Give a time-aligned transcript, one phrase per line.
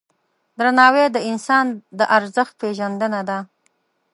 [0.57, 1.65] درناوی د انسان
[1.99, 3.37] د ارزښت پیژندنه ده.